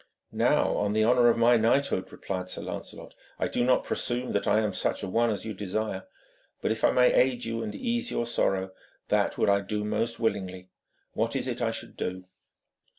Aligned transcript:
'Now 0.31 0.77
on 0.77 0.93
the 0.93 1.05
honour 1.05 1.27
of 1.29 1.37
my 1.37 1.57
knighthood,' 1.57 2.11
replied 2.11 2.49
Sir 2.49 2.63
Lancelot, 2.63 3.13
'I 3.37 3.47
do 3.49 3.63
not 3.63 3.83
presume 3.83 4.31
that 4.31 4.47
I 4.47 4.59
am 4.59 4.73
such 4.73 5.03
a 5.03 5.07
one 5.07 5.29
as 5.29 5.45
you 5.45 5.53
desire; 5.53 6.07
but 6.59 6.71
if 6.71 6.83
I 6.83 6.89
may 6.89 7.13
aid 7.13 7.45
you 7.45 7.61
and 7.61 7.75
ease 7.75 8.09
your 8.09 8.25
sorrow, 8.25 8.71
that 9.09 9.37
would 9.37 9.47
I 9.47 9.61
do 9.61 9.85
most 9.85 10.19
willingly. 10.19 10.69
What 11.13 11.35
is 11.35 11.47
it 11.47 11.61
I 11.61 11.69
should 11.69 11.95
do?' 11.97 12.25